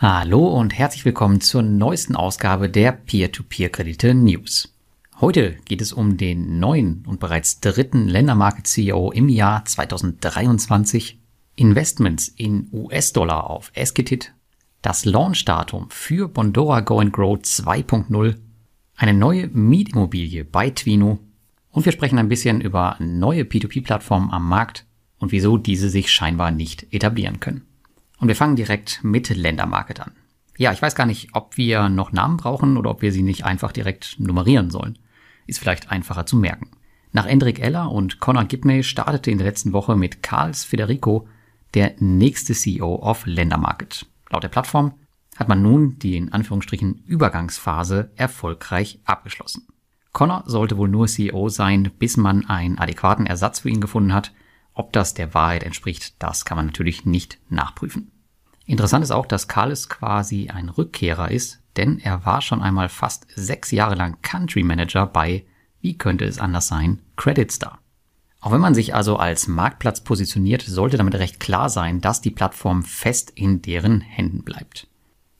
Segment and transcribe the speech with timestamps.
[0.00, 4.72] Hallo und herzlich willkommen zur neuesten Ausgabe der Peer-to-Peer-Kredite News.
[5.20, 11.18] Heute geht es um den neuen und bereits dritten Ländermarket-CEO im Jahr 2023,
[11.56, 14.32] Investments in US-Dollar auf Esketit,
[14.82, 18.36] das Launchdatum für Bondora Go and Grow 2.0,
[18.94, 21.18] eine neue Mietimmobilie bei Twino
[21.72, 24.86] und wir sprechen ein bisschen über neue P2P-Plattformen am Markt
[25.18, 27.67] und wieso diese sich scheinbar nicht etablieren können.
[28.18, 30.12] Und wir fangen direkt mit Ländermarket an.
[30.56, 33.44] Ja, ich weiß gar nicht, ob wir noch Namen brauchen oder ob wir sie nicht
[33.44, 34.98] einfach direkt nummerieren sollen.
[35.46, 36.70] Ist vielleicht einfacher zu merken.
[37.12, 41.28] Nach Endrik Eller und Conor Gibney startete in der letzten Woche mit Karls Federico
[41.74, 44.06] der nächste CEO of Ländermarket.
[44.30, 44.94] Laut der Plattform
[45.36, 49.68] hat man nun die in Anführungsstrichen Übergangsphase erfolgreich abgeschlossen.
[50.12, 54.32] Connor sollte wohl nur CEO sein, bis man einen adäquaten Ersatz für ihn gefunden hat
[54.78, 58.12] ob das der Wahrheit entspricht, das kann man natürlich nicht nachprüfen.
[58.68, 63.26] Interessant ist auch, dass Carles quasi ein Rückkehrer ist, denn er war schon einmal fast
[63.34, 65.46] sechs Jahre lang Country Manager bei,
[65.80, 67.78] wie könnte es anders sein, Credit Star.
[68.40, 72.30] Auch wenn man sich also als Marktplatz positioniert, sollte damit recht klar sein, dass die
[72.30, 74.86] Plattform fest in deren Händen bleibt.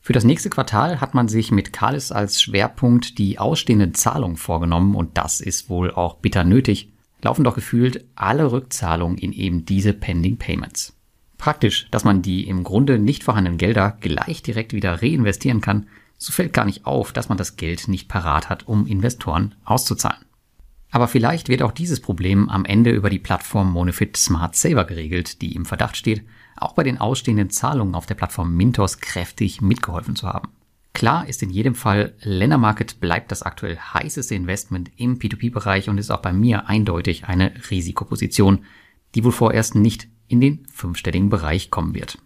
[0.00, 4.94] Für das nächste Quartal hat man sich mit Carles als Schwerpunkt die ausstehenden Zahlungen vorgenommen
[4.94, 9.92] und das ist wohl auch bitter nötig, laufen doch gefühlt alle Rückzahlungen in eben diese
[9.92, 10.97] Pending Payments.
[11.38, 15.86] Praktisch, dass man die im Grunde nicht vorhandenen Gelder gleich direkt wieder reinvestieren kann,
[16.18, 20.24] so fällt gar nicht auf, dass man das Geld nicht parat hat, um Investoren auszuzahlen.
[20.90, 25.42] Aber vielleicht wird auch dieses Problem am Ende über die Plattform Monofit Smart Saver geregelt,
[25.42, 26.24] die im Verdacht steht,
[26.56, 30.48] auch bei den ausstehenden Zahlungen auf der Plattform Mintos kräftig mitgeholfen zu haben.
[30.94, 36.10] Klar ist in jedem Fall, Ländermarket bleibt das aktuell heißeste Investment im P2P-Bereich und ist
[36.10, 38.64] auch bei mir eindeutig eine Risikoposition,
[39.14, 42.18] die wohl vorerst nicht in den fünfstelligen Bereich kommen wird.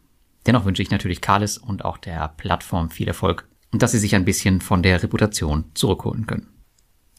[0.47, 4.15] Dennoch wünsche ich natürlich Kalis und auch der Plattform viel Erfolg und dass sie sich
[4.15, 6.49] ein bisschen von der Reputation zurückholen können.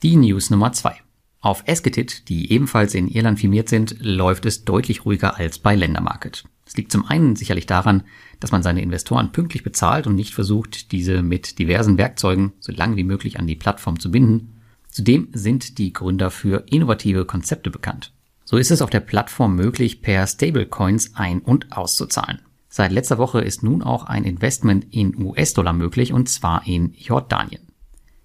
[0.03, 0.95] Die News Nummer zwei:
[1.39, 6.43] Auf Esketit, die ebenfalls in Irland firmiert sind, läuft es deutlich ruhiger als bei Ländermarket.
[6.65, 8.03] Es liegt zum einen sicherlich daran,
[8.39, 12.95] dass man seine Investoren pünktlich bezahlt und nicht versucht, diese mit diversen Werkzeugen so lange
[12.95, 14.61] wie möglich an die Plattform zu binden.
[14.89, 18.13] Zudem sind die Gründer für innovative Konzepte bekannt.
[18.53, 22.37] So ist es auf der Plattform möglich, per Stablecoins ein- und auszuzahlen.
[22.69, 27.63] Seit letzter Woche ist nun auch ein Investment in US-Dollar möglich und zwar in Jordanien.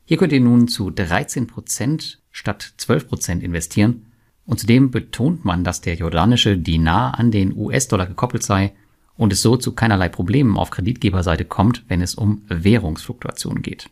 [0.05, 4.13] Hier könnt ihr nun zu 13% statt 12% investieren
[4.45, 8.75] und zudem betont man, dass der jordanische Dinar an den US-Dollar gekoppelt sei
[9.17, 13.89] und es so zu keinerlei Problemen auf Kreditgeberseite kommt, wenn es um Währungsfluktuationen geht.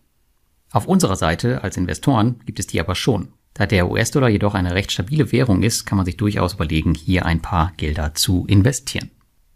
[0.71, 3.29] Auf unserer Seite als Investoren gibt es die aber schon.
[3.57, 7.25] Da der US-Dollar jedoch eine recht stabile Währung ist, kann man sich durchaus überlegen, hier
[7.25, 9.11] ein paar Gelder zu investieren.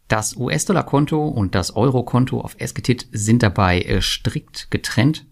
[0.08, 5.26] Das US-Dollar-Konto und das Euro-Konto auf Esketit sind dabei äh, strikt getrennt.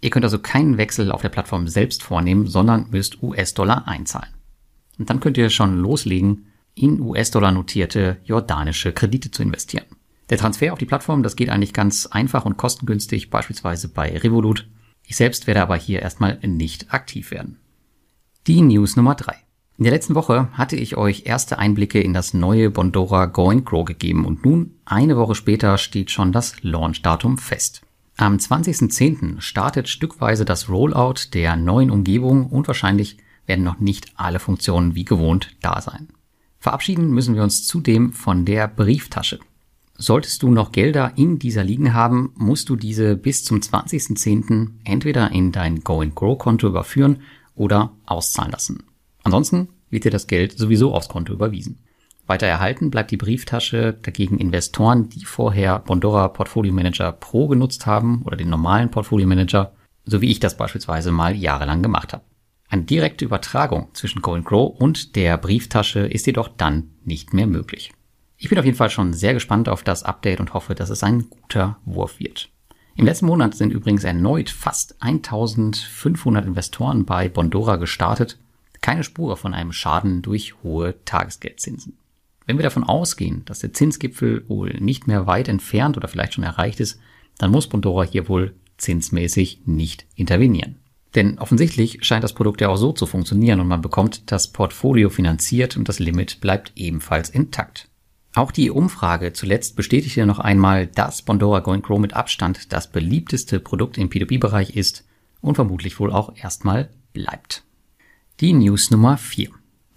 [0.00, 4.34] Ihr könnt also keinen Wechsel auf der Plattform selbst vornehmen, sondern müsst US-Dollar einzahlen.
[4.98, 9.86] Und dann könnt ihr schon loslegen, in US-Dollar notierte jordanische Kredite zu investieren.
[10.28, 14.68] Der Transfer auf die Plattform, das geht eigentlich ganz einfach und kostengünstig, beispielsweise bei Revolut.
[15.06, 17.58] Ich selbst werde aber hier erstmal nicht aktiv werden.
[18.48, 19.34] Die News Nummer drei.
[19.76, 23.66] In der letzten Woche hatte ich euch erste Einblicke in das neue Bondora Go and
[23.66, 27.82] Grow gegeben und nun, eine Woche später, steht schon das Launchdatum fest.
[28.16, 29.42] Am 20.10.
[29.42, 35.04] startet stückweise das Rollout der neuen Umgebung und wahrscheinlich werden noch nicht alle Funktionen wie
[35.04, 36.08] gewohnt da sein.
[36.58, 39.40] Verabschieden müssen wir uns zudem von der Brieftasche.
[39.98, 44.68] Solltest du noch Gelder in dieser liegen haben, musst du diese bis zum 20.10.
[44.84, 47.18] entweder in dein Go and Grow Konto überführen
[47.58, 48.84] oder auszahlen lassen.
[49.22, 51.78] Ansonsten wird dir das Geld sowieso aufs Konto überwiesen.
[52.26, 58.22] Weiter erhalten bleibt die Brieftasche dagegen Investoren, die vorher Bondora Portfolio Manager Pro genutzt haben
[58.22, 59.72] oder den normalen Portfolio Manager,
[60.04, 62.24] so wie ich das beispielsweise mal jahrelang gemacht habe.
[62.68, 67.92] Eine direkte Übertragung zwischen Go Grow und der Brieftasche ist jedoch dann nicht mehr möglich.
[68.36, 71.02] Ich bin auf jeden Fall schon sehr gespannt auf das Update und hoffe, dass es
[71.02, 72.50] ein guter Wurf wird.
[72.98, 78.40] Im letzten Monat sind übrigens erneut fast 1500 Investoren bei Bondora gestartet.
[78.80, 81.96] Keine Spur von einem Schaden durch hohe Tagesgeldzinsen.
[82.44, 86.42] Wenn wir davon ausgehen, dass der Zinsgipfel wohl nicht mehr weit entfernt oder vielleicht schon
[86.42, 86.98] erreicht ist,
[87.38, 90.74] dann muss Bondora hier wohl zinsmäßig nicht intervenieren.
[91.14, 95.08] Denn offensichtlich scheint das Produkt ja auch so zu funktionieren und man bekommt das Portfolio
[95.08, 97.87] finanziert und das Limit bleibt ebenfalls intakt.
[98.38, 103.58] Auch die Umfrage zuletzt bestätigte noch einmal, dass Bondora Going Grow mit Abstand das beliebteste
[103.58, 105.04] Produkt im P2P-Bereich ist
[105.40, 107.64] und vermutlich wohl auch erstmal bleibt.
[108.38, 109.48] Die News Nummer 4.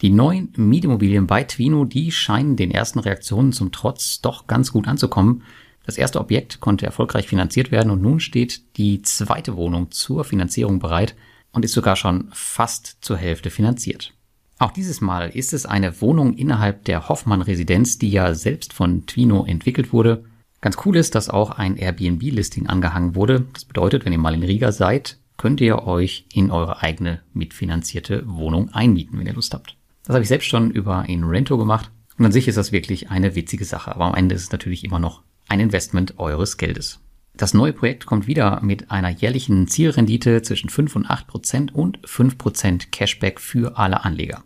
[0.01, 4.87] Die neuen Mietimmobilien bei Twino, die scheinen den ersten Reaktionen zum Trotz doch ganz gut
[4.87, 5.43] anzukommen.
[5.85, 10.79] Das erste Objekt konnte erfolgreich finanziert werden und nun steht die zweite Wohnung zur Finanzierung
[10.79, 11.15] bereit
[11.51, 14.15] und ist sogar schon fast zur Hälfte finanziert.
[14.61, 19.43] Auch dieses Mal ist es eine Wohnung innerhalb der Hoffmann-Residenz, die ja selbst von Twino
[19.43, 20.23] entwickelt wurde.
[20.61, 23.47] Ganz cool ist, dass auch ein Airbnb-Listing angehangen wurde.
[23.53, 28.21] Das bedeutet, wenn ihr mal in Riga seid, könnt ihr euch in eure eigene mitfinanzierte
[28.27, 29.77] Wohnung einmieten, wenn ihr Lust habt.
[30.05, 31.89] Das habe ich selbst schon über Rento gemacht.
[32.19, 33.95] Und an sich ist das wirklich eine witzige Sache.
[33.95, 36.99] Aber am Ende ist es natürlich immer noch ein Investment eures Geldes.
[37.33, 41.97] Das neue Projekt kommt wieder mit einer jährlichen Zielrendite zwischen 5 und 8 Prozent und
[42.05, 44.43] 5 Prozent Cashback für alle Anleger.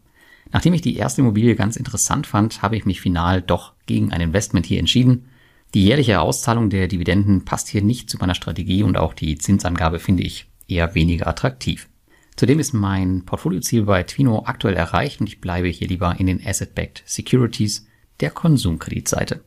[0.51, 4.21] Nachdem ich die erste Immobilie ganz interessant fand, habe ich mich final doch gegen ein
[4.21, 5.25] Investment hier entschieden.
[5.73, 9.99] Die jährliche Auszahlung der Dividenden passt hier nicht zu meiner Strategie und auch die Zinsangabe
[9.99, 11.89] finde ich eher weniger attraktiv.
[12.35, 16.45] Zudem ist mein Portfolioziel bei Twino aktuell erreicht und ich bleibe hier lieber in den
[16.45, 17.87] Asset-Backed Securities
[18.19, 19.43] der Konsumkreditseite.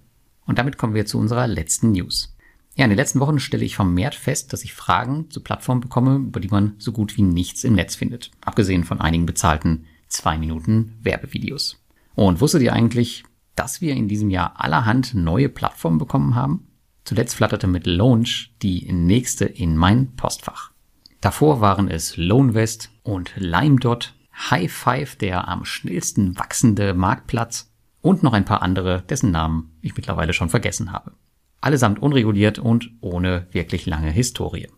[0.47, 2.35] Und damit kommen wir zu unserer letzten News.
[2.77, 6.17] Ja, in den letzten Wochen stelle ich vermehrt fest, dass ich Fragen zu Plattformen bekomme,
[6.17, 8.31] über die man so gut wie nichts im Netz findet.
[8.41, 11.83] Abgesehen von einigen bezahlten zwei Minuten Werbevideos.
[12.15, 13.25] Und wusstet ihr eigentlich,
[13.55, 16.69] dass wir in diesem Jahr allerhand neue Plattformen bekommen haben?
[17.05, 20.73] Zuletzt flatterte mit Launch die nächste in mein Postfach.
[21.21, 24.15] Davor waren es Loanvest und LimeDot,
[24.51, 29.97] High Five, der am schnellsten wachsende Marktplatz und noch ein paar andere, dessen Namen ich
[29.97, 31.13] mittlerweile schon vergessen habe.
[31.61, 34.69] Allesamt unreguliert und ohne wirklich lange Historie.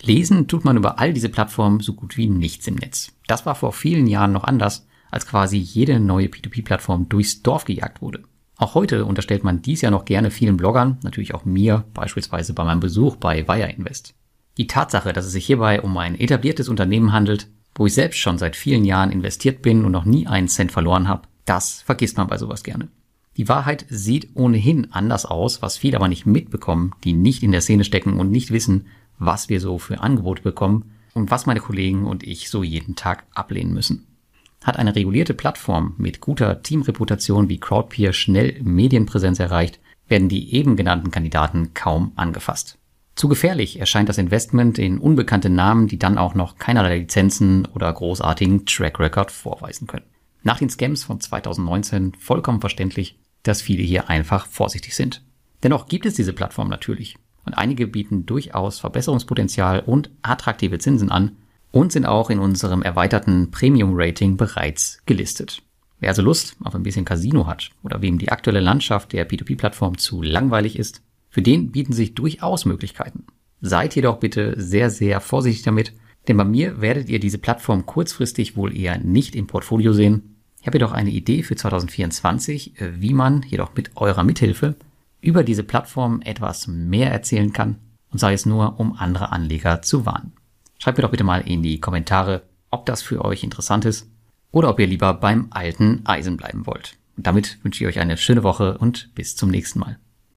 [0.00, 3.12] Lesen tut man über all diese Plattformen so gut wie nichts im Netz.
[3.26, 8.02] Das war vor vielen Jahren noch anders, als quasi jede neue P2P-Plattform durchs Dorf gejagt
[8.02, 8.22] wurde.
[8.56, 12.64] Auch heute unterstellt man dies ja noch gerne vielen Bloggern, natürlich auch mir, beispielsweise bei
[12.64, 14.14] meinem Besuch bei Wire Invest.
[14.56, 18.38] Die Tatsache, dass es sich hierbei um ein etabliertes Unternehmen handelt, wo ich selbst schon
[18.38, 22.28] seit vielen Jahren investiert bin und noch nie einen Cent verloren habe, das vergisst man
[22.28, 22.88] bei sowas gerne.
[23.36, 27.62] Die Wahrheit sieht ohnehin anders aus, was viele aber nicht mitbekommen, die nicht in der
[27.62, 28.86] Szene stecken und nicht wissen,
[29.24, 33.24] was wir so für Angebote bekommen und was meine Kollegen und ich so jeden Tag
[33.34, 34.06] ablehnen müssen.
[34.64, 40.76] Hat eine regulierte Plattform mit guter Teamreputation wie Crowdpeer schnell Medienpräsenz erreicht, werden die eben
[40.76, 42.78] genannten Kandidaten kaum angefasst.
[43.14, 47.92] Zu gefährlich erscheint das Investment in unbekannte Namen, die dann auch noch keinerlei Lizenzen oder
[47.92, 50.06] großartigen Track Record vorweisen können.
[50.42, 55.22] Nach den Scams von 2019 vollkommen verständlich, dass viele hier einfach vorsichtig sind.
[55.62, 61.32] Dennoch gibt es diese Plattform natürlich und einige bieten durchaus Verbesserungspotenzial und attraktive Zinsen an
[61.70, 65.62] und sind auch in unserem erweiterten Premium-Rating bereits gelistet.
[66.00, 69.98] Wer also Lust auf ein bisschen Casino hat oder wem die aktuelle Landschaft der P2P-Plattform
[69.98, 73.24] zu langweilig ist, für den bieten sich durchaus Möglichkeiten.
[73.60, 75.92] Seid jedoch bitte sehr, sehr vorsichtig damit,
[76.28, 80.36] denn bei mir werdet ihr diese Plattform kurzfristig wohl eher nicht im Portfolio sehen.
[80.60, 84.76] Ich habe jedoch eine Idee für 2024, wie man jedoch mit eurer Mithilfe
[85.22, 87.78] über diese Plattform etwas mehr erzählen kann
[88.10, 90.32] und sei es nur, um andere Anleger zu warnen.
[90.78, 94.10] Schreibt mir doch bitte mal in die Kommentare, ob das für euch interessant ist
[94.50, 96.98] oder ob ihr lieber beim alten Eisen bleiben wollt.
[97.16, 99.98] Und damit wünsche ich euch eine schöne Woche und bis zum nächsten Mal.